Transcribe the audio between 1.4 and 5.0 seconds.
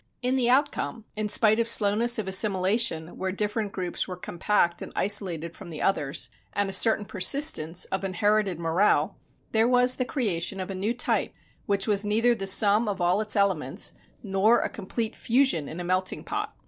of slowness of assimilation where different groups were compact and